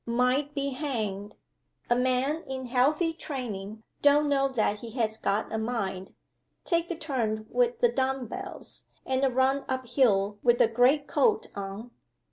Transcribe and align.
Mind 0.07 0.49
he 0.55 0.73
hanged! 0.73 1.35
A 1.87 1.95
man 1.95 2.41
in 2.47 2.65
healthy 2.65 3.13
training 3.13 3.83
don't 4.01 4.29
know 4.29 4.47
that 4.47 4.77
he 4.79 4.89
has 4.97 5.15
got 5.15 5.53
a 5.53 5.59
mind. 5.59 6.15
Take 6.65 6.89
a 6.89 6.95
turn 6.97 7.45
with 7.51 7.81
the 7.81 7.87
dumb 7.89 8.25
bells, 8.25 8.87
and 9.05 9.23
a 9.23 9.29
run 9.29 9.63
up 9.69 9.85
hill 9.85 10.39
with 10.41 10.59
a 10.59 10.67
great 10.67 11.07
coat 11.07 11.51
on. 11.53 11.91